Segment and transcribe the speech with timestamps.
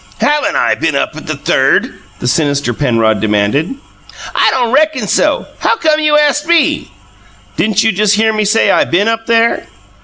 [0.19, 3.75] "HAVEN'T I been up at the Third?" the sinister Penrod demanded.
[4.33, 5.45] "I don' reckon so.
[5.59, 6.91] How come you ast ME?"
[7.55, 9.67] "Didn't you just hear me SAY I been up there?"